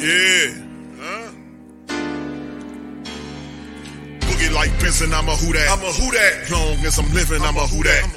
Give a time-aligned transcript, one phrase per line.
[0.00, 0.56] Yeah.
[0.96, 1.28] Huh?
[4.24, 5.68] Boogie like Benson, I'm a who that.
[5.68, 6.48] I'm a who that.
[6.48, 8.08] Long as I'm living, I'm a who that.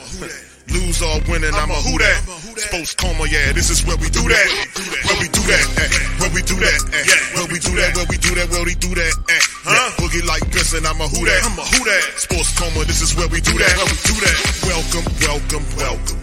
[0.71, 2.23] Lose or winning, I'm a who that.
[2.55, 4.47] Sports coma, yeah, this is where we do that.
[5.11, 5.67] Where we do that,
[6.23, 6.79] where we do that,
[7.35, 9.13] where we do that, where we do that, where we do that.
[9.67, 9.91] Huh?
[9.99, 11.43] Boogie like Benson, I'm a who that.
[11.43, 12.03] I'm a who that.
[12.15, 13.75] Sports coma, this is where we do that.
[13.75, 14.39] Where we do that.
[14.71, 16.22] Welcome, welcome, welcome.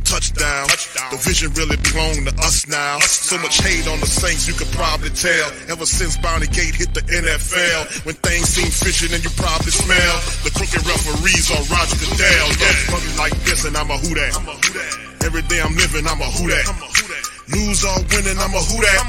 [0.11, 0.67] touchdown.
[1.15, 2.99] The vision really belong to us now.
[2.99, 5.47] So much hate on the Saints, you could probably tell.
[5.71, 10.15] Ever since Bounty Gate hit the NFL, when things seem fishy, then you probably smell
[10.43, 12.47] the crooked referees on Roger Goodell.
[12.59, 14.35] Yeah, like this, and I'm a who that.
[15.23, 16.67] Every day I'm living, I'm a who that.
[17.55, 18.99] Lose or winning, I'm a who that.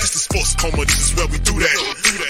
[0.00, 1.76] It's the sports coma, this is where we do that.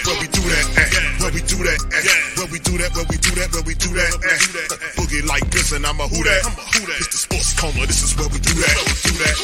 [0.03, 1.06] Where we do that, eh.
[1.27, 2.39] Where we do that, eh.
[2.39, 4.95] Where we do that, where we do that, where we do that, eh.
[4.95, 6.39] Boogie like this, and I'm a who that.
[7.03, 8.75] It's the sports coma, this is where we do that.
[9.03, 9.35] Do that.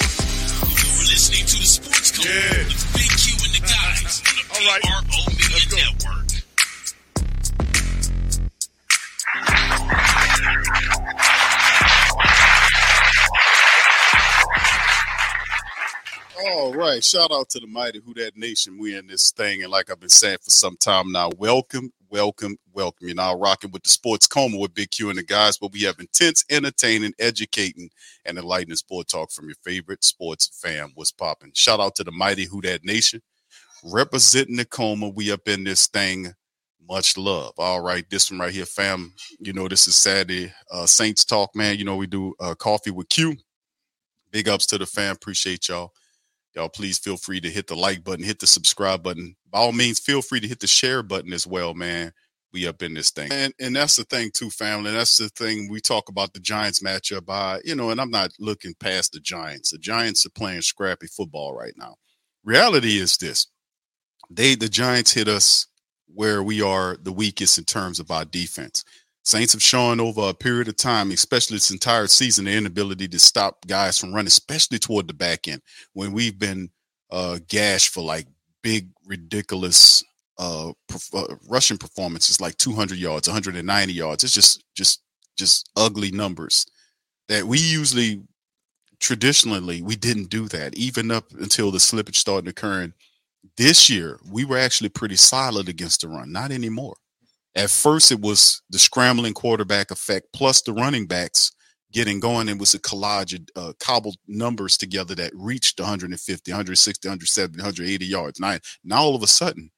[0.63, 2.71] You're listening to the Sports Coma Yeah.
[2.71, 4.79] with Big Q and the guys on the All right.
[4.79, 5.75] PRO Media Let's go.
[5.75, 6.23] Network.
[16.45, 17.02] All right.
[17.02, 18.77] Shout out to the mighty Who That Nation.
[18.77, 19.63] We in this thing.
[19.63, 23.08] And like I've been saying for some time now, welcome, welcome, welcome.
[23.08, 25.83] You're now rocking with the Sports Coma with Big Q and the guys, where we
[25.83, 27.89] have intense, entertaining, educating,
[28.25, 30.91] and enlightening sport talk from your favorite sports fam.
[30.95, 31.52] What's popping?
[31.53, 33.22] Shout out to the mighty Who That Nation.
[33.85, 35.09] Representing the coma.
[35.09, 36.33] We up in this thing.
[36.89, 37.53] Much love.
[37.57, 38.03] All right.
[38.09, 39.13] This one right here, fam.
[39.39, 40.52] You know, this is Saturday.
[40.69, 41.78] Uh, Saints Talk, man.
[41.78, 43.38] You know, we do uh, coffee with Q.
[44.31, 45.16] Big ups to the fam.
[45.16, 45.94] Appreciate y'all
[46.56, 49.36] y'all please feel free to hit the like button hit the subscribe button.
[49.52, 52.12] By all means feel free to hit the share button as well man.
[52.52, 53.31] We up in this thing.
[53.31, 54.91] And and that's the thing too family.
[54.91, 57.25] That's the thing we talk about the giants matchup.
[57.25, 59.72] By you know and i'm not looking past the giants.
[59.72, 61.96] The giants are playing scrappy football right now.
[62.44, 63.47] Reality is this.
[64.30, 65.68] They the giants hit us
[66.14, 68.84] where we are the weakest in terms of our defense
[69.23, 73.19] Saints have shown over a period of time, especially this entire season, their inability to
[73.19, 75.61] stop guys from running, especially toward the back end
[75.94, 76.69] when we've been
[77.09, 78.28] uh, gashed for like
[78.63, 80.03] big, ridiculous
[80.38, 84.25] uh, perf- uh, rushing performances, like 200 yards, 190 yards.
[84.25, 85.01] It's just, just,
[85.38, 86.66] just ugly numbers
[87.29, 88.23] that we usually,
[89.00, 92.94] traditionally, we didn't do that even up until the slippage started occurring.
[93.55, 96.31] This year, we were actually pretty solid against the run.
[96.31, 96.95] Not anymore.
[97.56, 101.52] At first, it was the scrambling quarterback effect plus the running backs
[101.91, 102.50] getting going.
[102.50, 108.06] It was a collage of uh, cobbled numbers together that reached 150, 160, 170, 180
[108.06, 108.40] yards.
[108.40, 109.72] Now, now all of a sudden,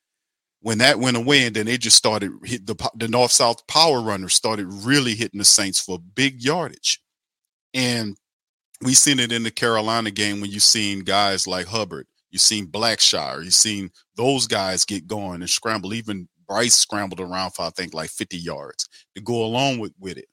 [0.62, 4.02] when that went away, and then they just started hit the the north south power
[4.02, 7.02] runners started really hitting the Saints for big yardage,
[7.74, 8.18] and
[8.82, 12.66] we seen it in the Carolina game when you seen guys like Hubbard, you seen
[12.66, 15.94] Blackshear, you seen those guys get going and scramble.
[15.94, 20.18] Even Bryce scrambled around for I think like 50 yards to go along with with
[20.18, 20.28] it.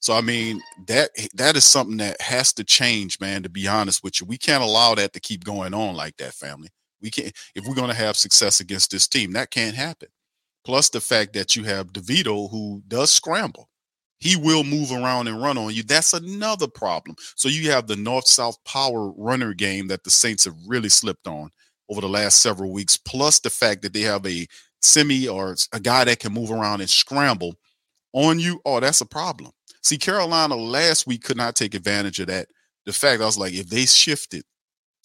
[0.00, 3.42] So I mean that that is something that has to change, man.
[3.42, 6.34] To be honest with you, we can't allow that to keep going on like that,
[6.34, 6.68] family.
[7.00, 9.32] We can't if we're going to have success against this team.
[9.32, 10.08] That can't happen.
[10.64, 13.68] Plus the fact that you have DeVito who does scramble.
[14.20, 15.84] He will move around and run on you.
[15.84, 17.16] That's another problem.
[17.36, 21.50] So you have the north-south power runner game that the Saints have really slipped on
[21.88, 22.96] over the last several weeks.
[22.96, 24.46] Plus the fact that they have a
[24.80, 27.54] semi or a guy that can move around and scramble
[28.12, 28.60] on you.
[28.64, 29.52] Oh, that's a problem.
[29.82, 32.48] See, Carolina last week could not take advantage of that.
[32.86, 34.44] The fact I was like, if they shifted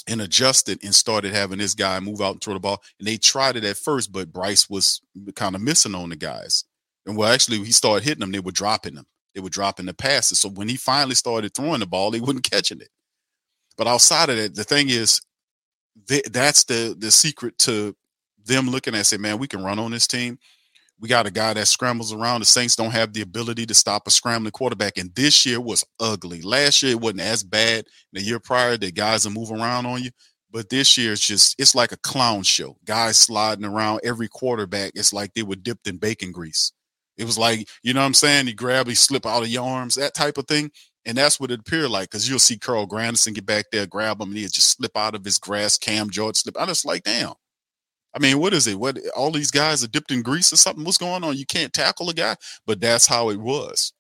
[0.08, 3.18] and adjusted and started having this guy move out and throw the ball, and they
[3.18, 5.02] tried it at first, but Bryce was
[5.36, 6.64] kind of missing on the guys.
[7.06, 9.06] And well, actually, he started hitting them, they were dropping them.
[9.36, 10.40] They were dropping the passes.
[10.40, 12.90] So when he finally started throwing the ball, they wasn't catching it.
[13.78, 15.22] But outside of that, the thing is,
[16.08, 17.96] th- that's the the secret to
[18.46, 20.38] them looking at say, man, we can run on this team.
[21.00, 22.42] We got a guy that scrambles around.
[22.42, 24.98] The Saints don't have the ability to stop a scrambling quarterback.
[24.98, 26.42] And this year was ugly.
[26.42, 27.86] Last year it wasn't as bad.
[28.14, 30.12] The year prior, the guys are moving around on you.
[30.52, 32.78] But this year it's just it's like a clown show.
[32.86, 34.92] Guys sliding around every quarterback.
[34.96, 36.72] It's like they were dipped in bacon grease.
[37.18, 38.48] It was like, you know what I'm saying?
[38.48, 40.72] You grab, you slip out of your arms, that type of thing.
[41.06, 44.22] And that's what it appeared like because you'll see Carl Granderson get back there, grab
[44.22, 45.78] him, and he'll just slip out of his grass.
[45.78, 46.58] Cam Jordan slip.
[46.58, 47.34] I just like, damn.
[48.16, 48.80] I mean, what is it?
[48.80, 50.84] What all these guys are dipped in grease or something?
[50.84, 51.38] What's going on?
[51.38, 53.92] You can't tackle a guy, but that's how it was.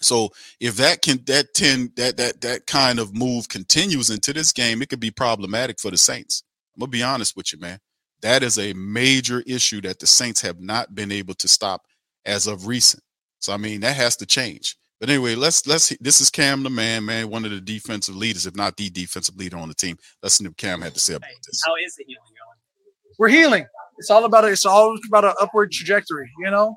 [0.00, 0.30] So
[0.60, 4.82] if that can that ten that that that kind of move continues into this game,
[4.82, 6.42] it could be problematic for the Saints.
[6.76, 7.78] I'm gonna be honest with you, man.
[8.20, 11.86] That is a major issue that the Saints have not been able to stop
[12.26, 13.02] as of recent.
[13.40, 14.76] So I mean that has to change.
[15.00, 18.46] But anyway, let's let's this is Cam the man, man, one of the defensive leaders,
[18.46, 19.96] if not the defensive leader on the team.
[20.22, 21.62] Let's see what Cam had to say about this.
[21.64, 22.22] How is the healing?
[23.18, 23.66] We're healing.
[23.98, 26.76] It's all about it's all about an upward trajectory, you know.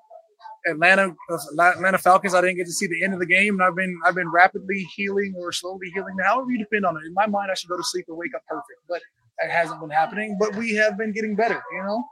[0.67, 1.13] Atlanta
[1.59, 3.99] Atlanta Falcons, I didn't get to see the end of the game, and I've been
[4.05, 6.15] I've been rapidly healing or slowly healing.
[6.23, 7.05] However you depend on it.
[7.05, 9.01] In my mind, I should go to sleep and wake up perfect, but
[9.39, 10.38] that hasn't been happening.
[10.39, 12.03] But we have been getting better, you know.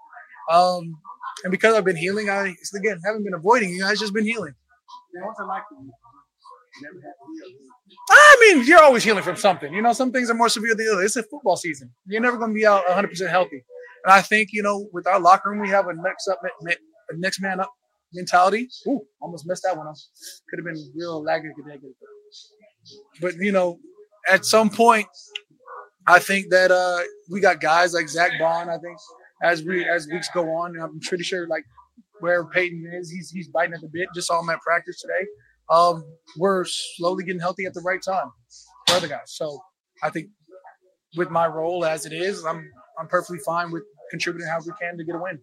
[0.52, 0.98] Um,
[1.44, 3.86] and because I've been healing, I again haven't been avoiding you.
[3.86, 4.54] I've just been healing.
[8.12, 9.74] I mean, you're always healing from something.
[9.74, 11.18] You know, some things are more severe than others.
[11.18, 11.92] It's a football season.
[12.06, 13.64] You're never going to be out 100% healthy.
[14.06, 17.18] And I think, you know, with our locker room, we have a next up, a
[17.18, 17.72] next man up
[18.14, 18.68] mentality.
[18.88, 19.96] Ooh, almost messed that one up.
[20.50, 21.50] Could have been real laggy.
[23.22, 23.80] But, you know,
[24.28, 25.08] at some point,
[26.08, 28.70] I think that uh, we got guys like Zack Baun.
[28.70, 28.98] I think
[29.44, 31.64] as we as weeks go on, I'm pretty sure like
[32.20, 34.10] where Payton is, he's he's biting at the bit.
[34.16, 35.28] Just saw him at practice today
[35.70, 36.04] um,
[36.38, 38.32] we're slowly getting healthy at the right time
[38.88, 39.28] for other guys.
[39.28, 39.60] So
[40.04, 40.28] I think
[41.16, 42.70] with my role as it is, I'm
[43.00, 45.40] I'm perfectly fine with contributing how we can to get a win.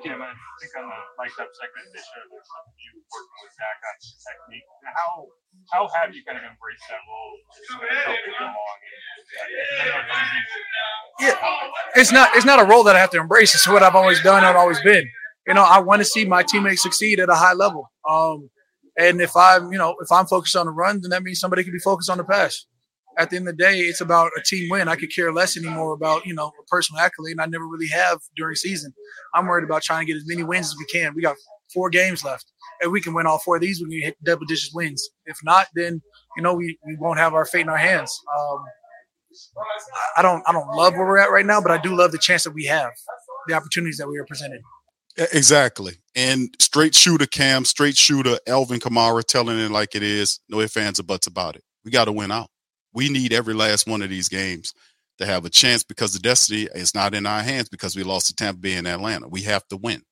[0.00, 3.96] Kim, I think on the mic'd up segment, they showed you working with Zack on
[4.00, 4.64] technique.
[4.88, 5.26] How
[5.72, 7.36] how have you kind of embraced that role?
[11.20, 11.36] Yeah,
[11.94, 13.54] it's not it's not a role that I have to embrace.
[13.54, 14.44] It's what I've always done.
[14.44, 15.04] I've always been.
[15.46, 17.90] You know, I want to see my teammates succeed at a high level.
[18.08, 18.48] Um,
[18.96, 21.64] and if I'm, you know, if I'm focused on the run, then that means somebody
[21.64, 22.66] can be focused on the pass.
[23.18, 24.88] At the end of the day, it's about a team win.
[24.88, 27.88] I could care less anymore about, you know, a personal accolade, and I never really
[27.88, 28.92] have during season.
[29.34, 31.14] I'm worried about trying to get as many wins as we can.
[31.14, 31.36] We got
[31.72, 32.46] four games left.
[32.80, 35.08] If we can win all four of these, we can hit double digit wins.
[35.26, 36.00] If not, then
[36.36, 38.18] you know we, we won't have our fate in our hands.
[38.38, 38.64] Um,
[40.16, 42.18] I don't I don't love where we're at right now, but I do love the
[42.18, 42.90] chance that we have,
[43.46, 44.60] the opportunities that we are presented.
[45.16, 45.98] Exactly.
[46.14, 50.40] And straight shooter Cam, straight shooter Alvin Kamara telling it like it is.
[50.48, 51.62] No ifs, ands, or buts about it.
[51.84, 52.48] We got to win out.
[52.92, 54.74] We need every last one of these games
[55.18, 58.26] to have a chance because the destiny is not in our hands because we lost
[58.28, 59.28] to Tampa Bay and Atlanta.
[59.28, 60.02] We have to win.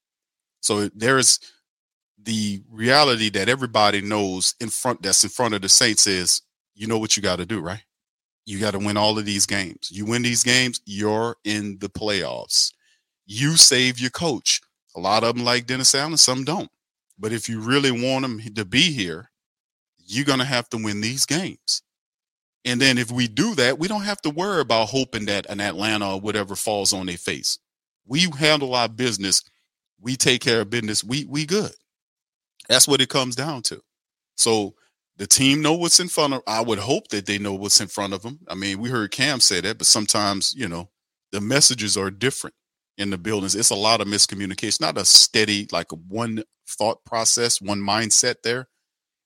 [0.61, 1.39] So there is
[2.23, 6.43] the reality that everybody knows in front that's in front of the Saints is
[6.75, 7.83] you know what you got to do, right?
[8.47, 9.91] You got to win all of these games.
[9.91, 12.73] You win these games, you're in the playoffs.
[13.27, 14.61] You save your coach
[14.97, 16.71] a lot of them like Dennis Allen, some don't.
[17.19, 19.31] But if you really want them to be here,
[19.99, 21.83] you're going to have to win these games.
[22.65, 25.61] And then if we do that, we don't have to worry about hoping that an
[25.61, 27.59] Atlanta or whatever falls on their face.
[28.07, 29.43] We handle our business.
[30.01, 31.05] We take care of business.
[31.05, 31.73] We we good.
[32.69, 33.83] That's what it comes down to.
[34.37, 34.75] So
[35.19, 36.43] the team know what's in front of.
[36.47, 38.41] I would hope that they know what's in front of them.
[38.49, 40.91] I mean, we heard Cam say that, but sometimes you know
[41.33, 42.57] the messages are different
[42.99, 43.55] in the buildings.
[43.55, 48.70] It's a lot of miscommunication, not a steady, like one thought process, one mindset there.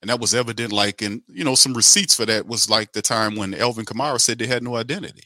[0.04, 3.00] And that was evident, like and you know, some receipts for that was like the
[3.00, 5.22] time when Alvin Kamara said they had no identity.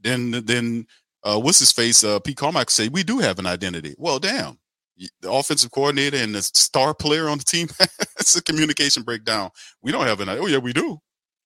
[0.00, 0.86] Then, then,
[1.22, 2.02] uh, what's his face?
[2.02, 3.94] Uh, Pete Carmichael said, we do have an identity.
[3.98, 4.58] Well, damn,
[4.96, 7.68] the offensive coordinator and the star player on the team,
[8.18, 9.50] it's a communication breakdown.
[9.82, 10.96] We don't have an, oh yeah, we do.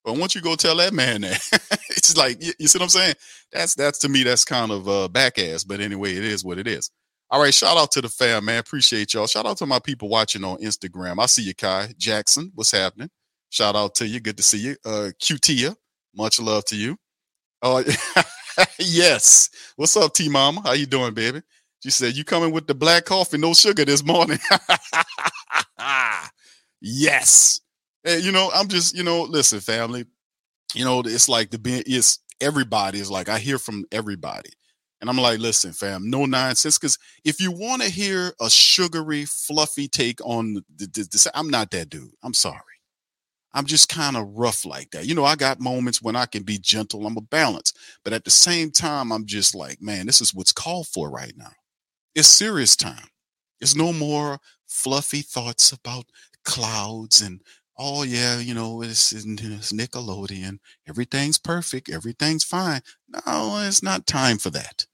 [0.05, 1.43] But once you go tell that man that,
[1.91, 3.15] it's like you, you, see what I'm saying.
[3.51, 5.65] That's that's to me that's kind of uh, back ass.
[5.65, 6.89] But anyway, it is what it is.
[7.33, 8.59] All right, shout out to the fam, man.
[8.59, 9.29] Appreciate y'all.
[9.29, 11.23] Shout out to my people watching on Instagram.
[11.23, 12.51] I see you, Kai Jackson.
[12.57, 13.09] What's happening?
[13.51, 14.19] Shout out to you.
[14.19, 15.77] Good to see you, uh, QTia.
[16.17, 16.97] Much love to you.
[17.63, 17.85] Uh,
[18.81, 19.49] yes.
[19.77, 20.61] What's up, T Mama?
[20.63, 21.43] How you doing, baby?
[21.85, 24.39] She said you coming with the black coffee, no sugar this morning.
[26.81, 27.61] yes.
[28.03, 30.05] Hey, you know, I'm just, you know, listen, family.
[30.75, 34.51] You know, it's like the being it's everybody is like I hear from everybody.
[35.01, 36.79] And I'm like, listen, fam, no nonsense.
[36.79, 41.89] Because if you want to hear a sugary, fluffy take on the, I'm not that
[41.89, 42.13] dude.
[42.23, 42.61] I'm sorry.
[43.53, 45.07] I'm just kind of rough like that.
[45.07, 47.07] You know, I got moments when I can be gentle.
[47.07, 47.73] I'm a balance.
[48.05, 51.33] But at the same time, I'm just like, man, this is what's called for right
[51.37, 51.53] now.
[52.15, 53.09] It's serious time.
[53.61, 56.07] It's no more fluffy thoughts about
[56.45, 57.41] clouds and
[57.77, 59.25] oh yeah, you know, it's, it's
[59.73, 60.59] Nickelodeon.
[60.89, 61.89] Everything's perfect.
[61.89, 62.83] Everything's fine.
[63.09, 64.87] No, it's not time for that.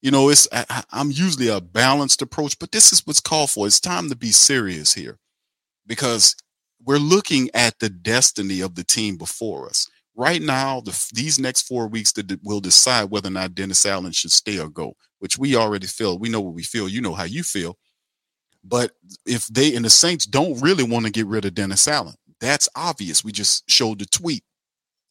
[0.00, 3.66] You know, it's I, I'm usually a balanced approach, but this is what's called for.
[3.66, 5.18] It's time to be serious here
[5.86, 6.36] because
[6.84, 9.88] we're looking at the destiny of the team before us.
[10.14, 14.12] Right now, the, these next four weeks that will decide whether or not Dennis Allen
[14.12, 16.18] should stay or go, which we already feel.
[16.18, 16.88] We know what we feel.
[16.88, 17.76] You know how you feel.
[18.64, 18.92] But
[19.26, 22.68] if they and the Saints don't really want to get rid of Dennis Allen, That's
[22.76, 23.24] obvious.
[23.24, 24.44] We just showed the tweet.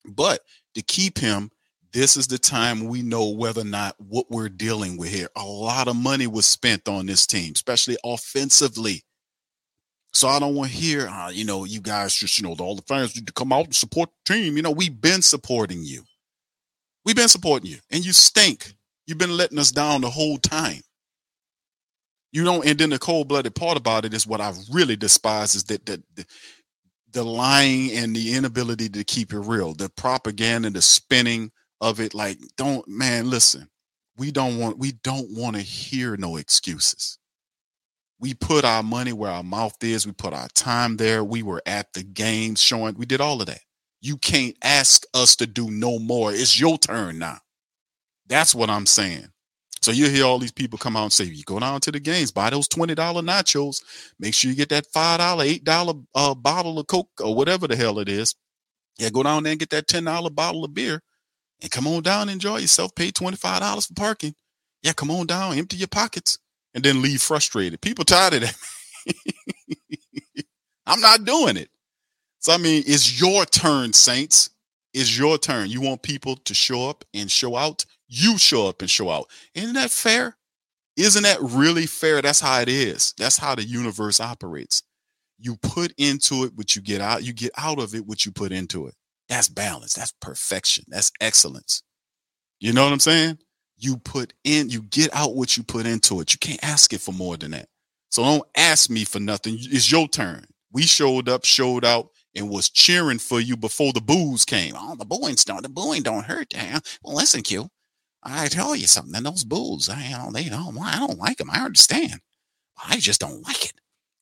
[0.06, 0.42] But
[0.76, 1.52] to keep him,
[1.94, 5.30] this is the time we know whether or not what we're dealing with here.
[5.36, 9.04] A lot of money was spent on this team, especially offensively.
[10.14, 12.76] So I don't want to hear, uh, you know, you guys just, you know, all
[12.76, 14.56] the fans need to come out and support the team.
[14.56, 16.04] You know, we've been supporting you.
[17.06, 18.74] We've been supporting you, and you stink.
[19.06, 20.82] You've been letting us down the whole time.
[22.34, 25.56] You don't, and then the cold blooded part about it is what I really despise
[25.56, 26.26] is that the, the
[27.14, 32.14] the lying and the inability to keep it real, the propaganda, the spinning of it.
[32.14, 33.70] Like, don't man, listen.
[34.18, 37.20] We don't want we don't want to hear no excuses.
[38.20, 40.08] We put our money where our mouth is.
[40.08, 41.24] We put our time there.
[41.24, 42.96] We were at the games showing.
[42.96, 43.60] We did all of that.
[44.02, 46.32] You can't ask us to do no more.
[46.34, 47.40] It's your turn now.
[48.28, 49.28] That's what I'm saying.
[49.82, 52.00] So you hear all these people come out and say, you go down to the
[52.00, 53.82] games, buy those $20 nachos,
[54.20, 58.00] make sure you get that $5, $8 uh, bottle of Coke or whatever the hell
[58.00, 58.36] it is.
[58.98, 61.02] Yeah, go down there and get that $10 bottle of beer
[61.62, 64.36] and come on down, enjoy yourself, pay $25 for parking.
[64.84, 66.38] Yeah, come on down, empty your pockets,
[66.74, 67.82] and then leave frustrated.
[67.82, 68.56] People tired of that.
[70.86, 71.70] I'm not doing it.
[72.40, 74.50] So I mean, it's your turn, Saints.
[74.94, 75.70] It's your turn.
[75.70, 77.86] You want people to show up and show out.
[78.08, 79.28] You show up and show out.
[79.54, 80.38] Isn't that fair?
[80.96, 82.22] Isn't that really fair?
[82.22, 83.14] That's how it is.
[83.18, 84.82] That's how the universe operates.
[85.40, 87.24] You put into it what you get out.
[87.24, 88.96] You get out of it what you put into it.
[89.30, 89.94] That's balance.
[89.94, 90.86] That's perfection.
[90.88, 91.84] That's excellence.
[92.60, 93.40] You know what I'm saying?
[93.78, 96.34] You put in, you get out what you put into it.
[96.34, 97.68] You can't ask it for more than that.
[98.10, 99.58] So don't ask me for nothing.
[99.60, 100.46] It's your turn.
[100.72, 104.74] We showed up, showed out, and was cheering for you before the booze came.
[104.78, 106.50] Oh, the booing don't the booing don't hurt.
[106.50, 106.82] Damn.
[107.04, 107.70] Well, listen, Q.
[108.24, 109.24] I tell you something.
[109.24, 110.78] Those boos, I, you know, they don't.
[110.80, 111.50] I don't like them.
[111.52, 112.20] I understand.
[112.84, 113.74] I just don't like it.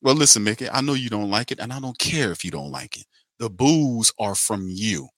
[0.02, 0.68] Well, listen, Mickey.
[0.70, 3.06] I know you don't like it, and I don't care if you don't like it.
[3.38, 5.08] The boos are from you.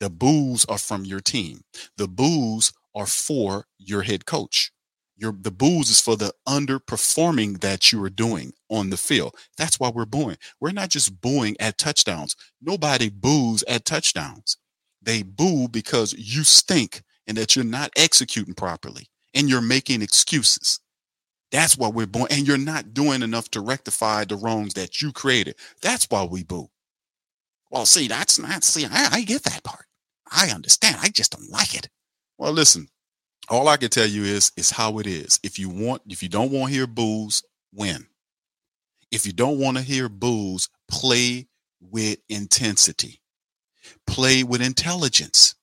[0.00, 1.62] The boos are from your team.
[1.96, 4.72] The boos are for your head coach.
[5.16, 9.34] Your the boos is for the underperforming that you are doing on the field.
[9.56, 10.36] That's why we're booing.
[10.60, 12.36] We're not just booing at touchdowns.
[12.62, 14.56] Nobody boos at touchdowns.
[15.02, 20.80] They boo because you stink and that you're not executing properly and you're making excuses.
[21.50, 25.12] That's why we're booing, and you're not doing enough to rectify the wrongs that you
[25.12, 25.56] created.
[25.82, 26.68] That's why we boo.
[27.70, 29.84] Well, see, that's not see, I, I get that part.
[30.30, 30.96] I understand.
[31.00, 31.88] I just don't like it.
[32.38, 32.88] Well, listen,
[33.48, 35.40] all I can tell you is is how it is.
[35.42, 38.06] If you want, if you don't want to hear boos, win.
[39.10, 41.48] If you don't want to hear boos, play
[41.80, 43.20] with intensity.
[44.06, 45.54] Play with intelligence.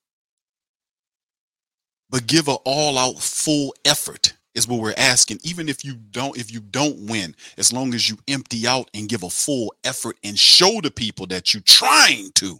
[2.09, 5.39] But give an all-out full effort is what we're asking.
[5.43, 9.09] Even if you don't, if you don't win, as long as you empty out and
[9.09, 12.59] give a full effort and show the people that you're trying to,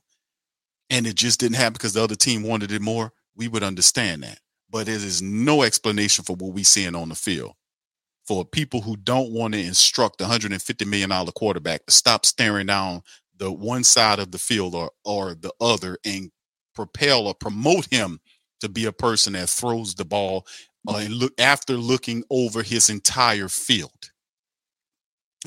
[0.90, 4.24] and it just didn't happen because the other team wanted it more, we would understand
[4.24, 4.40] that
[4.76, 7.54] but there is no explanation for what we're seeing on the field.
[8.28, 13.02] For people who don't want to instruct the $150 million quarterback to stop staring down
[13.38, 16.30] the one side of the field or, or the other and
[16.74, 18.20] propel or promote him
[18.60, 20.46] to be a person that throws the ball
[20.88, 24.12] uh, look after looking over his entire field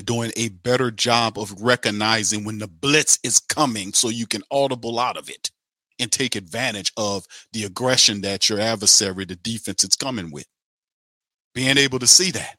[0.03, 4.99] doing a better job of recognizing when the blitz is coming so you can audible
[4.99, 5.51] out of it
[5.99, 10.47] and take advantage of the aggression that your adversary, the defense, is coming with.
[11.53, 12.57] Being able to see that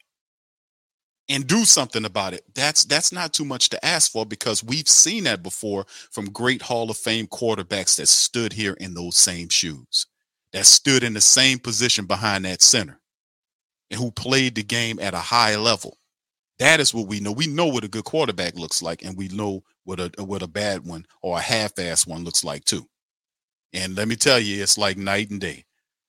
[1.29, 2.43] and do something about it.
[2.55, 6.61] That's that's not too much to ask for because we've seen that before from great
[6.61, 10.07] Hall of Fame quarterbacks that stood here in those same shoes,
[10.52, 13.00] that stood in the same position behind that center,
[13.90, 15.97] and who played the game at a high level.
[16.59, 17.33] That is what we know.
[17.33, 20.47] We know what a good quarterback looks like, and we know what a what a
[20.47, 22.87] bad one or a half-ass one looks like too.
[23.73, 25.64] And let me tell you, it's like night and day.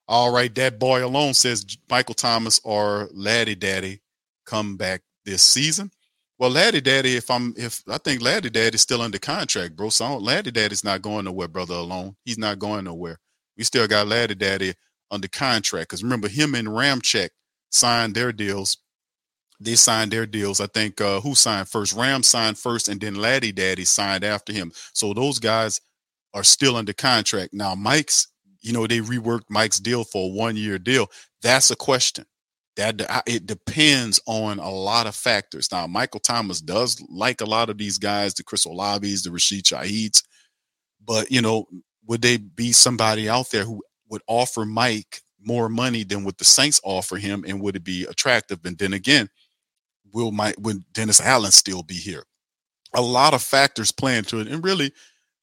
[0.08, 4.02] All right, that boy alone says Michael Thomas or Laddie Daddy
[4.46, 5.92] come back this season.
[6.38, 9.90] Well, Laddie Daddy, if I'm if I think Laddie Daddy's still under contract, bro.
[9.90, 12.16] So Laddie Daddy's not going nowhere, brother alone.
[12.26, 13.20] He's not going nowhere.
[13.58, 14.74] We still got Laddie Daddy
[15.10, 15.90] under contract.
[15.90, 17.30] Because remember, him and Ramczyk
[17.70, 18.78] signed their deals.
[19.60, 20.60] They signed their deals.
[20.60, 21.94] I think uh who signed first?
[21.94, 24.72] Ram signed first, and then Laddie Daddy signed after him.
[24.94, 25.80] So those guys
[26.34, 27.54] are still under contract.
[27.54, 28.28] Now, Mike's,
[28.62, 31.08] you know, they reworked Mike's deal for a one year deal.
[31.42, 32.26] That's a question.
[32.78, 35.70] That it depends on a lot of factors.
[35.72, 39.66] Now, Michael Thomas does like a lot of these guys, the Chris Olaves, the Rashid
[39.66, 40.24] Shaheeds,
[41.06, 41.68] but you know,
[42.08, 46.46] would they be somebody out there who would offer Mike more money than what the
[46.46, 48.60] Saints offer him, and would it be attractive?
[48.66, 49.30] And then again,
[50.14, 52.24] will Mike, would Dennis Allen still be here?
[52.94, 54.48] a lot of factors playing to it.
[54.48, 54.92] And really,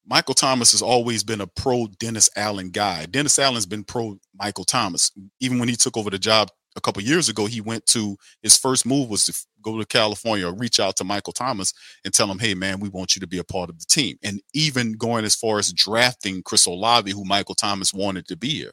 [0.05, 3.05] Michael Thomas has always been a pro Dennis Allen guy.
[3.05, 5.11] Dennis Allen's been pro Michael Thomas.
[5.39, 8.57] Even when he took over the job a couple years ago, he went to his
[8.57, 11.73] first move was to go to California, reach out to Michael Thomas
[12.05, 14.17] and tell him, hey, man, we want you to be a part of the team.
[14.23, 18.49] And even going as far as drafting Chris Olave, who Michael Thomas wanted to be
[18.49, 18.71] here.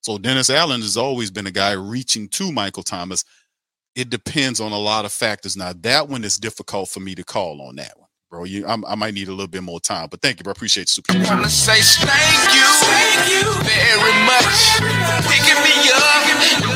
[0.00, 3.24] So Dennis Allen has always been a guy reaching to Michael Thomas.
[3.94, 5.56] It depends on a lot of factors.
[5.56, 8.03] Now, that one is difficult for me to call on that one
[8.34, 8.44] bro.
[8.44, 10.50] You, I'm, i might need a little bit more time, but thank you, bro.
[10.50, 11.02] Appreciate you.
[11.02, 11.12] Super.
[11.12, 14.58] I want to say thank you, thank you very much,
[15.30, 16.26] picking me up,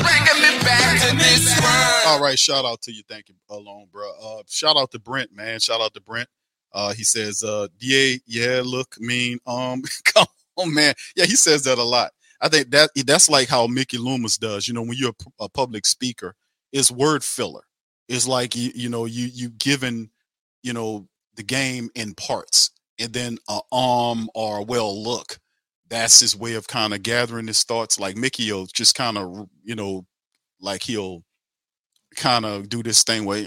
[0.06, 2.02] bringing me back to this world.
[2.06, 3.02] All right, shout out to you.
[3.08, 4.08] Thank you, alone, bro.
[4.22, 5.58] Uh, shout out to Brent, man.
[5.58, 6.28] Shout out to Brent.
[6.72, 10.94] Uh, he says, uh, "Yeah, yeah, look, mean, um, come on, man.
[11.16, 12.12] Yeah, he says that a lot.
[12.40, 14.68] I think that that's like how Mickey Loomis does.
[14.68, 15.10] You know, when you're
[15.40, 16.36] a, a public speaker,
[16.72, 17.64] is word filler.
[18.08, 20.10] It's like you, you know, you you given,
[20.62, 25.38] you know, the game in parts and then a um or well look.
[25.90, 29.48] That's his way of kind of gathering his thoughts like mickey will just kind of
[29.64, 30.06] you know
[30.60, 31.24] like he'll
[32.16, 33.38] kind of do this thing where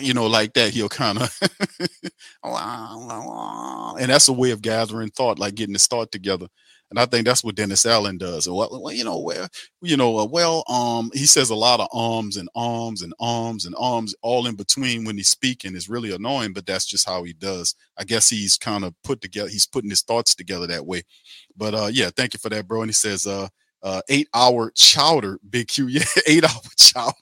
[0.00, 1.38] you know like that he'll kind of
[2.44, 6.46] and that's a way of gathering thought like getting his thought together
[6.90, 8.48] and I think that's what Dennis Allen does.
[8.48, 9.48] Well, you know, well,
[9.80, 13.64] you know, uh, well, um, he says a lot of ums and ums and ums
[13.64, 17.22] and ums all in between when he's speaking is really annoying, but that's just how
[17.22, 17.76] he does.
[17.96, 21.02] I guess he's kind of put together, he's putting his thoughts together that way.
[21.56, 22.82] But uh, yeah, thank you for that, bro.
[22.82, 23.48] And he says, uh,
[23.82, 25.86] uh, eight hour chowder, Big Q.
[25.86, 27.12] Yeah, eight hour chowder.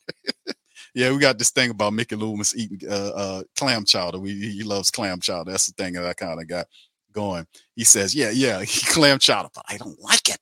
[0.95, 4.19] yeah, we got this thing about Mickey Loomis eating uh, uh, clam chowder.
[4.19, 5.51] We, he loves clam chowder.
[5.51, 6.67] That's the thing that I kind of got
[7.13, 7.47] going.
[7.75, 10.39] He says, "Yeah, yeah, he clam chowder, but I don't like it."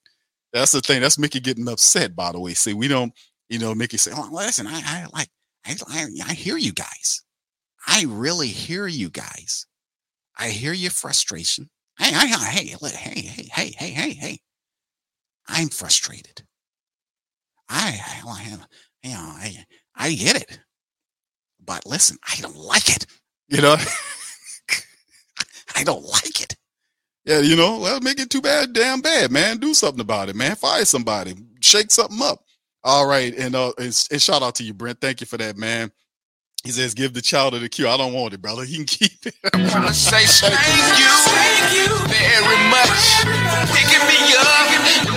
[0.53, 1.01] That's the thing.
[1.01, 2.17] That's Mickey getting upset.
[2.17, 3.13] By the way, see, we don't,
[3.49, 5.29] you know, Mickey say, "Oh, listen, I, I like,
[5.67, 7.23] I, I, I hear you guys.
[7.87, 9.67] I really hear you guys.
[10.39, 11.71] I hear your frustration.
[11.99, 14.39] Hey, hey, hey, hey, hey, hey, hey, hey, hey.
[15.49, 16.43] I'm frustrated.
[17.69, 18.59] I, I,
[19.02, 20.61] you know, I, I get it,
[21.65, 23.07] but listen, I don't like it.
[23.49, 23.76] You know."
[25.76, 26.56] I don't like it.
[27.26, 29.58] Yeah, you know, well, make it too bad, damn bad, man.
[29.58, 30.56] Do something about it, man.
[30.56, 32.43] Fire somebody, shake something up.
[32.82, 35.00] All right, and uh, and, and shout out to you, Brent.
[35.00, 35.91] Thank you for that, man.
[36.62, 38.65] He says, "Give the child of the queue." I don't want it, brother.
[38.67, 39.34] He can keep it.
[39.52, 43.04] I want to say thank you, thank you very much,
[43.75, 44.71] picking me up,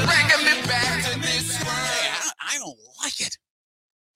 [0.10, 1.69] bringing me back to this world.
[1.69, 3.38] I, I don't like it.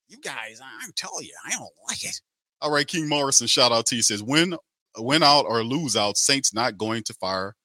[0.08, 2.20] You guys, I'm telling you, I don't like it.
[2.60, 4.02] All right, King Morrison, shout out to you.
[4.02, 4.56] Says, "When
[4.98, 7.56] win out or lose out, Saints not going to fire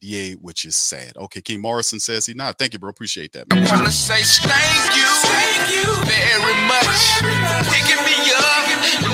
[0.00, 1.16] DA, which is sad.
[1.16, 2.58] Okay, King Morrison says he not.
[2.58, 2.90] Thank you, bro.
[2.90, 3.48] Appreciate that.
[3.52, 3.66] Man.
[3.66, 7.18] I want to say thank you, thank you very much,
[7.66, 8.66] picking me up,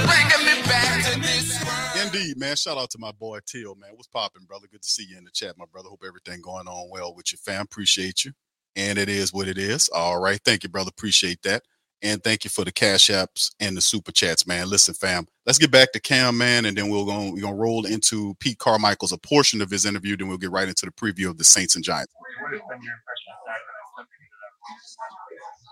[0.04, 2.06] bringing me back to this world.
[2.06, 2.56] Indeed, man.
[2.56, 3.90] Shout out to my boy Teal, man.
[3.94, 4.66] What's popping, brother?
[4.70, 5.88] Good to see you in the chat, my brother.
[5.88, 7.62] Hope everything going on well with your fam.
[7.62, 8.32] Appreciate you.
[8.76, 9.88] And it is what it is.
[9.88, 10.40] All right.
[10.44, 10.90] Thank you, brother.
[10.90, 11.62] Appreciate that.
[12.04, 14.68] And thank you for the cash apps and the super chats, man.
[14.68, 17.86] Listen, fam, let's get back to Cam, man, and then we'll go we're gonna roll
[17.86, 21.30] into Pete Carmichael's a portion of his interview, then we'll get right into the preview
[21.30, 22.12] of the Saints and Giants.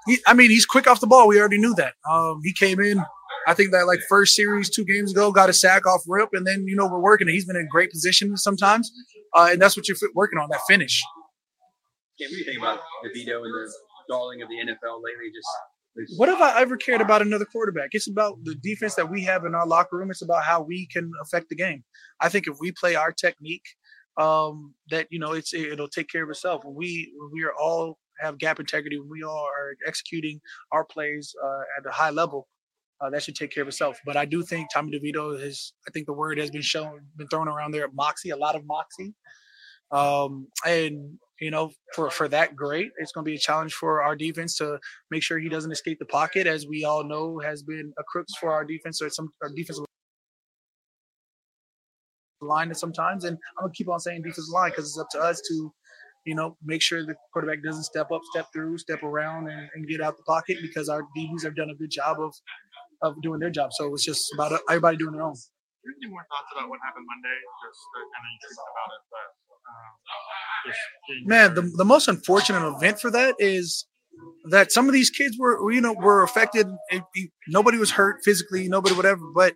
[0.06, 1.28] He, I mean, he's quick off the ball.
[1.28, 1.94] We already knew that.
[2.10, 3.04] Um, he came in,
[3.46, 6.46] I think that like first series two games ago, got a sack off rip, and
[6.46, 7.28] then you know we're working.
[7.28, 8.90] He's been in great position sometimes,
[9.36, 11.02] uh, and that's what you're working on that finish.
[12.18, 13.72] Can we think about DeVito and the
[14.08, 15.30] darling of the NFL lately?
[15.34, 15.48] Just
[16.16, 17.90] what have I ever cared about another quarterback?
[17.92, 20.10] It's about the defense that we have in our locker room.
[20.10, 21.84] It's about how we can affect the game.
[22.20, 23.64] I think if we play our technique,
[24.16, 26.64] um, that you know, it's it'll take care of itself.
[26.64, 30.84] When we when we are all have gap integrity, when we all are executing our
[30.84, 32.48] plays uh, at a high level,
[33.00, 33.98] uh, that should take care of itself.
[34.06, 35.72] But I do think Tommy DeVito has.
[35.86, 37.88] I think the word has been shown, been thrown around there.
[37.92, 39.14] Moxie, a lot of moxie,
[39.90, 42.92] um, and you know, for for that great.
[42.98, 44.78] It's going to be a challenge for our defense to
[45.10, 48.32] make sure he doesn't escape the pocket, as we all know has been a crux
[48.40, 49.84] for our defense or some our defensive
[52.40, 53.24] line sometimes.
[53.24, 55.72] And I'm gonna keep on saying defensive line because it's up to us to,
[56.26, 59.88] you know, make sure the quarterback doesn't step up, step through, step around, and, and
[59.88, 62.32] get out the pocket because our DBs have done a good job of
[63.02, 63.72] of doing their job.
[63.72, 65.34] So it's just about everybody doing their own.
[65.34, 67.34] Do you have any more thoughts about what happened Monday?
[67.66, 69.51] Just you tweeted about it, but
[71.24, 73.86] Man, the, the most unfortunate event for that is
[74.50, 76.66] that some of these kids were, you know, were affected.
[76.90, 79.54] It, it, nobody was hurt physically, nobody whatever, but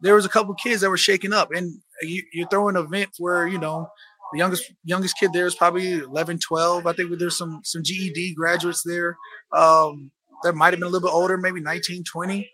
[0.00, 1.50] there was a couple kids that were shaken up.
[1.52, 3.88] And you, you're throwing an event where, you know,
[4.32, 6.86] the youngest youngest kid there is probably 11, 12.
[6.86, 9.16] I think there's some some GED graduates there
[9.52, 10.10] um,
[10.42, 12.50] that might have been a little bit older, maybe 19, 20.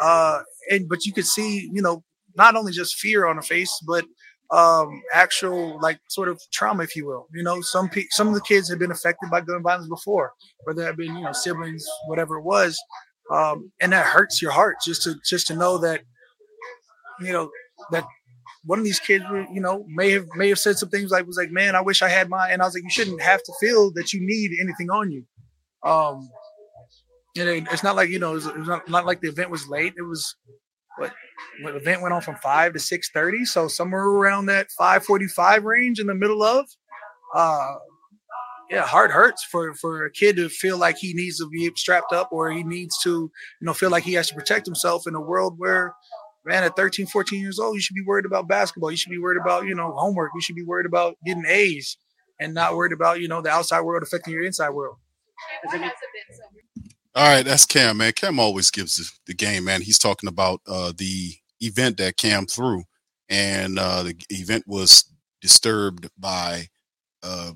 [0.00, 0.40] Uh,
[0.70, 2.04] and but you could see, you know,
[2.36, 4.04] not only just fear on the face, but
[4.50, 7.26] um actual like sort of trauma if you will.
[7.34, 10.32] You know some pe- some of the kids have been affected by gun violence before
[10.64, 12.78] whether that been you know siblings whatever it was
[13.30, 16.02] um and that hurts your heart just to just to know that
[17.20, 17.50] you know
[17.90, 18.04] that
[18.64, 21.36] one of these kids you know may have may have said some things like was
[21.36, 23.52] like man i wish i had mine and i was like you shouldn't have to
[23.60, 25.24] feel that you need anything on you.
[25.82, 26.28] Um
[27.38, 29.68] and it, it's not like you know it's it not, not like the event was
[29.68, 29.94] late.
[29.96, 30.36] It was
[30.98, 31.12] what
[31.62, 35.26] the event went on from five to six thirty, so somewhere around that five forty
[35.26, 36.66] five range in the middle of.
[37.34, 37.74] Uh,
[38.70, 42.12] yeah, heart hurts for for a kid to feel like he needs to be strapped
[42.12, 45.14] up or he needs to, you know, feel like he has to protect himself in
[45.14, 45.94] a world where,
[46.44, 48.90] man, at 13, 14 years old, you should be worried about basketball.
[48.90, 50.32] You should be worried about, you know, homework.
[50.34, 51.96] You should be worried about getting A's
[52.40, 54.96] and not worried about, you know, the outside world affecting your inside world.
[57.16, 58.12] All right, that's Cam, man.
[58.12, 59.80] Cam always gives the, game, man.
[59.80, 62.84] He's talking about uh, the event that Cam threw,
[63.30, 66.68] and uh, the event was disturbed by
[67.22, 67.52] uh,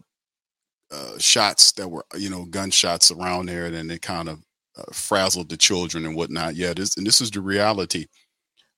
[0.90, 4.38] uh, shots that were, you know, gunshots around there, and then it kind of
[4.78, 6.56] uh, frazzled the children and whatnot.
[6.56, 8.06] Yeah, this and this is the reality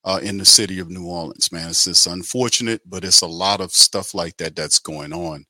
[0.05, 1.71] uh, in the city of New Orleans, man.
[1.71, 5.45] It's just unfortunate, but it's a lot of stuff like that that's going on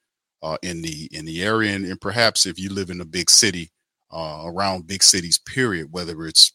[0.63, 3.71] in the in the area, and, and perhaps if you live in a big city
[4.13, 6.53] uh, around big cities, period, whether it's,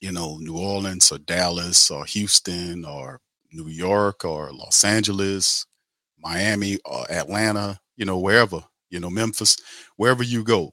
[0.00, 3.20] you know, New Orleans or Dallas or Houston or
[3.52, 5.66] New York or Los Angeles,
[6.18, 9.56] Miami or Atlanta, you know, wherever, you know, Memphis,
[9.96, 10.72] wherever you go,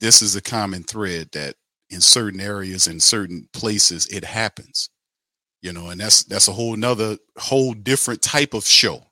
[0.00, 1.54] this is a common thread that
[1.90, 4.90] in certain areas, in certain places, it happens.
[5.62, 9.06] You know, and that's that's a whole nother whole different type of show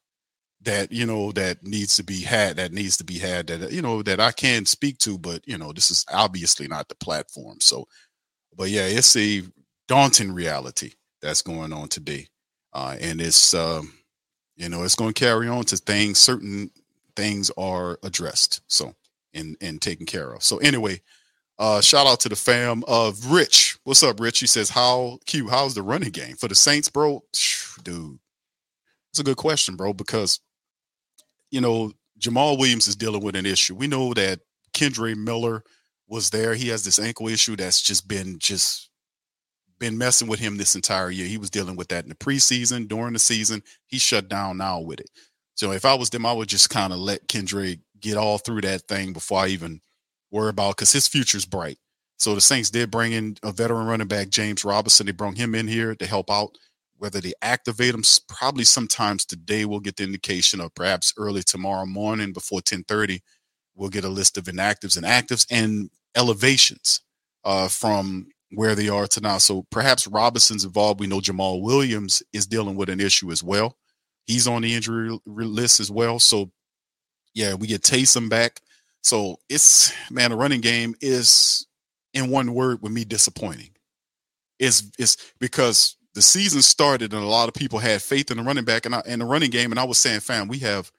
[0.65, 3.83] that you know that needs to be had that needs to be had that you
[3.83, 7.59] know that I can speak to but you know this is obviously not the platform.
[7.61, 7.87] So
[8.57, 9.43] but yeah it's a
[9.89, 12.27] daunting reality that's going on today.
[12.73, 13.93] Uh and it's um
[14.57, 16.71] you know it's going to carry on to things certain
[17.17, 18.95] things are addressed so
[19.35, 20.43] and and taken care of.
[20.43, 21.01] So anyway
[21.59, 23.77] uh shout out to the fam of rich.
[23.85, 24.41] What's up rich?
[24.41, 26.37] He says how q how's the running game?
[26.37, 27.23] For the saints bro
[27.83, 28.19] dude.
[29.11, 30.41] It's a good question bro because
[31.55, 33.77] you know, Jamaal Williams is dealing with an issue.
[33.77, 34.41] We know that
[34.73, 35.63] Kendre Miller
[36.09, 36.57] was there.
[36.57, 38.91] He has this ankle issue that's just been just
[39.79, 41.29] been messing with him this entire year.
[41.29, 43.63] He was dealing with that in the preseason, during the season.
[43.87, 45.11] He shut down now with it.
[45.55, 48.63] So if I was them, I would just kind of let Kendre get all through
[48.63, 49.81] that thing before I even
[50.33, 51.79] worry about because his future's bright.
[52.17, 55.07] So the Saints did bring in a veteran running back, James Robinson.
[55.07, 56.59] They brought him in here to help out
[57.05, 61.85] whether they activate them probably sometimes today we'll get the indication or perhaps early tomorrow
[61.85, 63.21] morning before 1030
[63.75, 67.03] we'll get a list of inactives and actives and elevations
[67.45, 69.37] uh, from where they are to now.
[69.37, 70.99] So perhaps robinson's involved.
[70.99, 73.77] We know jamaal williams is dealing with an issue as well.
[74.27, 76.19] He's on the injury list as well.
[76.19, 76.53] So
[77.35, 78.63] yeah we get taysom back.
[79.03, 81.67] So it's man the running game is
[82.15, 83.73] in one word with me disappointing.
[84.59, 88.43] Is is because the season started and a lot of people had faith in the
[88.43, 89.73] running back and, I, the running game.
[89.73, 90.91] And I was saying, fam, we have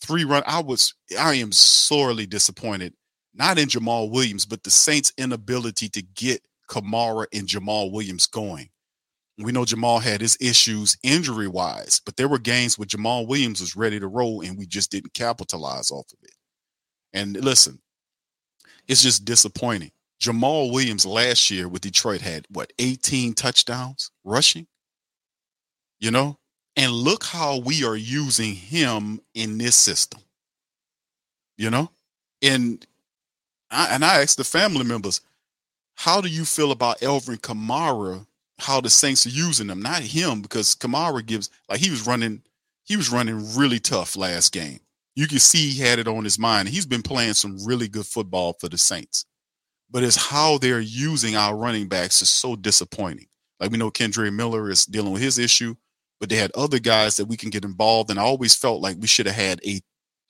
[0.00, 0.42] three run.
[0.46, 2.92] I was, I am sorely disappointed,
[3.32, 8.68] not in Jamaal Williams, but the Saints' inability to get Kamara and Jamaal Williams going.
[9.38, 13.60] We know Jamaal had his issues injury wise, but there were games where Jamaal Williams
[13.60, 16.34] was ready to roll and we just didn't capitalize off of it.
[17.12, 17.80] And listen,
[18.88, 19.92] it's just disappointing.
[20.20, 24.66] Jamaal Williams last year with Detroit had what 18 touchdowns rushing.
[25.98, 26.38] You know,
[26.76, 30.20] and look how we are using him in this system.
[31.56, 31.90] You know,
[32.42, 32.86] and
[33.70, 35.22] I, and I asked the family members,
[35.94, 38.26] how do you feel about Alvin Kamara?
[38.58, 42.42] How the Saints are using him, not him, because Kamara gives like he was running,
[42.84, 44.80] he was running really tough last game.
[45.14, 46.68] You can see he had it on his mind.
[46.68, 49.26] He's been playing some really good football for the Saints
[49.96, 53.28] but it's how they're using our running backs is so disappointing.
[53.58, 55.74] Like we know Kendre Miller is dealing with his issue,
[56.20, 58.10] but they had other guys that we can get involved.
[58.10, 59.80] And I always felt like we should have had a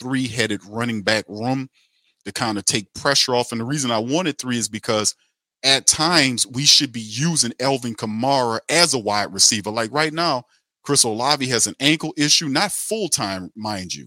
[0.00, 1.68] three headed running back room
[2.26, 3.50] to kind of take pressure off.
[3.50, 5.16] And the reason I wanted three is because
[5.64, 9.72] at times we should be using Alvin Kamara as a wide receiver.
[9.72, 10.44] Like right now,
[10.85, 14.07] Chris Olave has an ankle issue, not full time, mind you.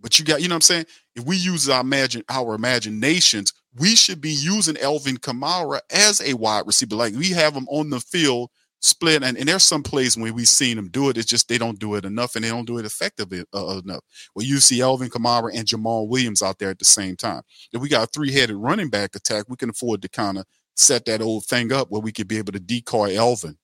[0.00, 0.86] But you got, you know what I'm saying?
[1.14, 6.34] If we use our imagine our imaginations, we should be using Alvin Kamara as a
[6.34, 6.96] wide receiver.
[6.96, 9.22] Like we have him on the field split.
[9.22, 11.16] And, and there's some plays when we've seen them do it.
[11.16, 14.02] It's just they don't do it enough and they don't do it effectively uh, enough.
[14.34, 17.42] Well, you see alvin Kamara and jamaal Williams out there at the same time.
[17.72, 20.44] If we got a three headed running back attack, we can afford to kind of
[20.76, 23.56] set that old thing up where we could be able to decoy alvin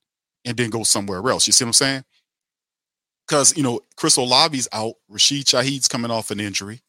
[0.44, 1.46] and then go somewhere else.
[1.46, 2.04] You see what I'm saying?
[3.32, 6.82] Because you know Chris Olave's out, Rashid Shaheed's coming off an injury,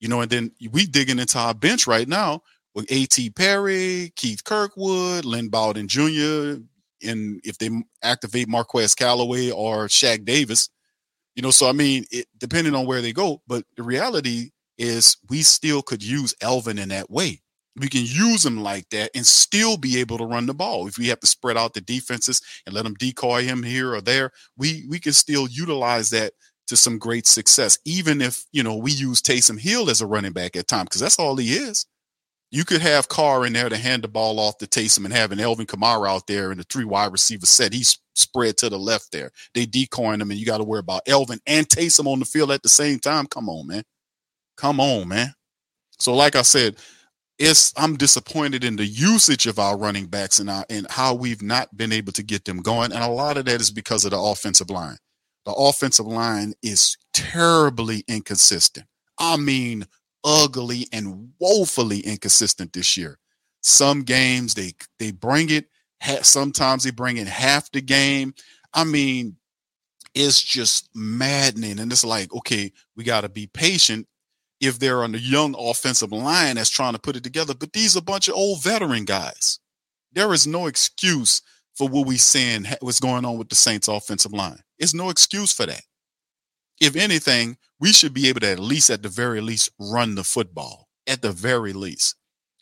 [0.00, 2.40] you know, and then we digging into our bench right now
[2.74, 3.28] with A.T.
[3.32, 6.62] Perry, Keith Kirkwood, Lynn Bowden Jr.,
[7.06, 7.68] and if they
[8.02, 10.70] activate Marquez Callaway or Shaq Davis,
[11.34, 15.18] you know, so I mean, it, depending on where they go, but the reality is
[15.28, 17.42] we still could use Alvin in that way.
[17.76, 20.88] We can use him like that and still be able to run the ball.
[20.88, 24.00] If we have to spread out the defenses and let them decoy him here or
[24.00, 26.32] there, we we can still utilize that
[26.66, 27.78] to some great success.
[27.84, 31.00] Even if you know we use Taysom Hill as a running back at times, because
[31.00, 31.86] that's all he is.
[32.52, 35.40] You could have Carr in there to hand the ball off to Taysom and having
[35.40, 37.72] Alvin Kamara out there in the three wide receiver set.
[37.72, 39.30] He's spread to the left there.
[39.54, 42.50] They decoying him, and you got to worry about Alvin and Taysom on the field
[42.50, 43.26] at the same time.
[43.26, 43.84] Come on, man.
[44.56, 45.32] Come on, man.
[46.00, 46.76] So, like I said,
[47.40, 51.42] it's I'm disappointed in the usage of our running backs and our, and how we've
[51.42, 52.92] not been able to get them going.
[52.92, 54.98] And a lot of that is because of the offensive line.
[55.46, 58.86] The offensive line is terribly inconsistent.
[59.18, 59.86] I mean,
[60.22, 63.18] ugly and woefully inconsistent this year.
[63.62, 65.64] Some games they they bring it,
[66.22, 68.34] sometimes they bring in half the game.
[68.74, 69.36] I mean,
[70.14, 71.78] it's just maddening.
[71.78, 74.06] And it's like, okay, we got to be patient
[74.60, 77.54] if they're on the young offensive line that's trying to put it together.
[77.54, 79.58] But these are a bunch of old veteran guys.
[80.12, 81.42] There is no excuse
[81.74, 84.60] for what we're seeing what's going on with the Saints offensive line.
[84.78, 85.82] There's no excuse for that
[86.80, 90.24] if anything, we should be able to at least, at the very least, run the
[90.24, 90.88] football.
[91.06, 92.16] At the very least.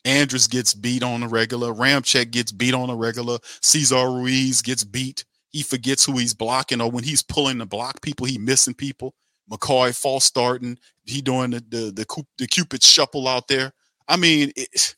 [0.05, 1.73] Andrews gets beat on a regular.
[1.73, 3.37] Ramczyk gets beat on a regular.
[3.61, 5.25] Cesar Ruiz gets beat.
[5.51, 9.13] He forgets who he's blocking, or when he's pulling the block people, he missing people.
[9.51, 10.77] McCoy false starting.
[11.05, 13.73] He doing the the the, the Cupid shuffle out there.
[14.07, 14.95] I mean, it,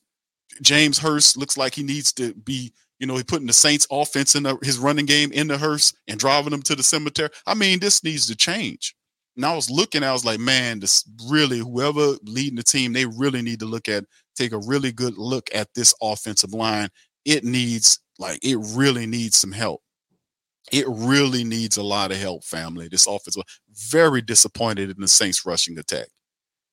[0.62, 2.74] James Hurst looks like he needs to be.
[3.00, 5.98] You know, he putting the Saints offense in the, his running game in the Hurst
[6.08, 7.30] and driving them to the cemetery.
[7.48, 8.96] I mean, this needs to change.
[9.36, 13.08] And I was looking, I was like, man, this really, whoever leading the team, they
[13.08, 14.04] really need to look at,
[14.36, 16.90] take a really good look at this offensive line.
[17.26, 19.82] It needs, like, it really needs some help.
[20.72, 22.88] It really needs a lot of help, family.
[22.88, 23.42] This offensive,
[23.76, 26.08] very disappointed in the Saints rushing attack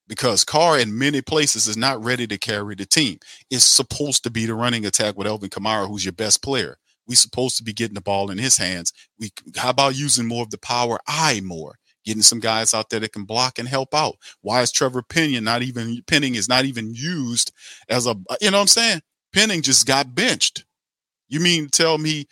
[0.08, 3.18] because Carr in many places is not ready to carry the team.
[3.50, 6.76] It's supposed to be the running attack with Alvin Kamara, who's your best player.
[7.06, 8.92] We supposed to be getting the ball in his hands.
[9.18, 11.76] We how about using more of the power I more?
[12.08, 14.16] getting some guys out there that can block and help out.
[14.40, 17.52] Why is Trevor Penning not even Penning is not even used
[17.90, 19.02] as a you know what I'm saying?
[19.34, 20.64] Penning just got benched.
[21.28, 22.26] You mean tell me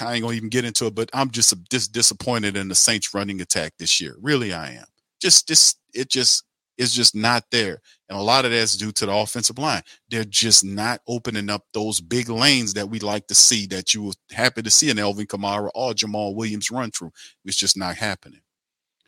[0.00, 3.14] I ain't gonna even get into it, but I'm just just disappointed in the Saints
[3.14, 4.16] running attack this year.
[4.20, 4.84] Really, I am.
[5.20, 6.44] Just just it just
[6.78, 7.80] is just not there.
[8.08, 9.82] And a lot of that's due to the offensive line.
[10.08, 14.04] They're just not opening up those big lanes that we like to see that you
[14.04, 17.12] were happy to see an Alvin Kamara or Jamaal Williams run through.
[17.44, 18.40] It's just not happening.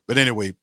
[0.07, 0.55] But anyway,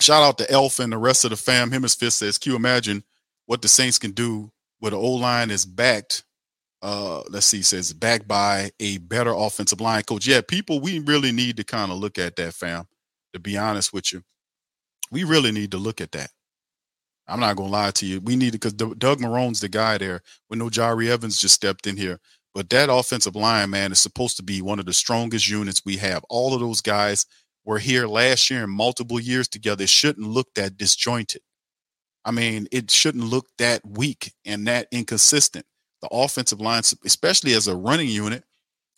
[0.00, 1.72] shout out to Elf and the rest of the fam.
[1.72, 3.02] As Fist says, Q, imagine
[3.46, 6.24] what the Saints can do where the O line is backed.
[6.86, 10.24] Uh, let's see, says backed by a better offensive line coach.
[10.24, 12.86] Yeah, people, we really need to kind of look at that, fam.
[13.32, 14.22] To be honest with you,
[15.10, 16.30] we really need to look at that.
[17.26, 18.20] I'm not gonna lie to you.
[18.20, 20.20] We need to because Doug Marrone's the guy there.
[20.46, 22.20] When no Jahri Evans just stepped in here,
[22.54, 25.96] but that offensive line, man, is supposed to be one of the strongest units we
[25.96, 26.22] have.
[26.30, 27.26] All of those guys
[27.64, 31.42] were here last year and multiple years together, it shouldn't look that disjointed.
[32.24, 35.66] I mean, it shouldn't look that weak and that inconsistent.
[36.02, 38.44] The offensive line, especially as a running unit,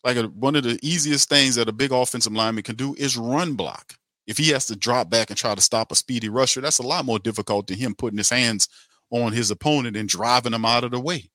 [0.04, 3.16] like a, one of the easiest things that a big offensive lineman can do is
[3.16, 3.94] run block.
[4.26, 6.86] If he has to drop back and try to stop a speedy rusher, that's a
[6.86, 8.68] lot more difficult than him putting his hands
[9.10, 11.30] on his opponent and driving him out of the way.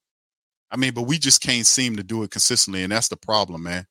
[0.69, 3.63] I mean, but we just can't seem to do it consistently, and that's the problem,
[3.63, 3.87] man.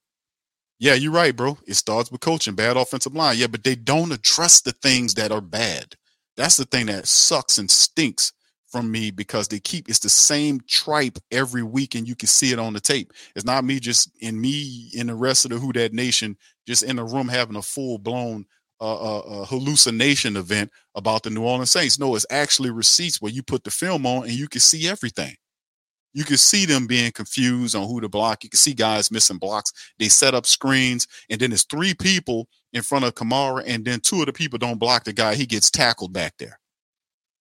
[0.78, 1.58] Yeah, you're right, bro.
[1.66, 3.38] It starts with coaching, bad offensive line.
[3.38, 5.94] Yeah, but they don't address the things that are bad.
[6.36, 8.32] That's the thing that sucks and stinks
[8.72, 12.52] from me because they keep it's the same tripe every week and you can see
[12.52, 13.12] it on the tape.
[13.36, 16.82] It's not me just in me and the rest of the Who That Nation just
[16.82, 18.46] in a room having a full blown
[18.80, 22.00] uh, uh, uh, hallucination event about the New Orleans Saints.
[22.00, 25.36] No, it's actually receipts where you put the film on and you can see everything
[26.14, 28.44] you can see them being confused on who to block.
[28.44, 29.72] You can see guys missing blocks.
[29.98, 34.00] They set up screens, and then there's three people in front of Kamara, and then
[34.00, 35.34] two of the people don't block the guy.
[35.34, 36.58] He gets tackled back there.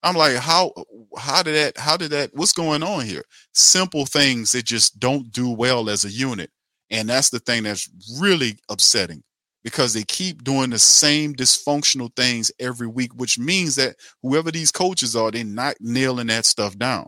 [0.02, 0.72] I'm like, how
[1.16, 3.24] how did that how did that what's going on here?
[3.52, 6.50] Simple things that just don't do well as a unit.
[6.90, 7.88] And that's the thing that's
[8.20, 9.22] really upsetting
[9.64, 14.72] because they keep doing the same dysfunctional things every week, which means that whoever these
[14.72, 17.06] coaches are, they're not nailing that stuff down.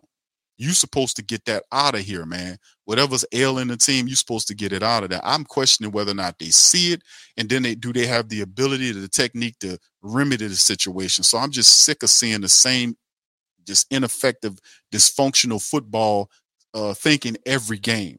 [0.56, 2.58] You're supposed to get that out of here, man.
[2.84, 5.20] Whatever's ailing the team, you're supposed to get it out of there.
[5.24, 7.02] I'm questioning whether or not they see it,
[7.36, 11.24] and then they do they have the ability, the technique to remedy the situation.
[11.24, 12.96] So I'm just sick of seeing the same,
[13.66, 14.58] just ineffective,
[14.92, 16.30] dysfunctional football
[16.74, 18.18] uh, thinking every game.